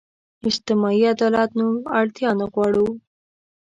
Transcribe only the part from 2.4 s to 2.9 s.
غواړو.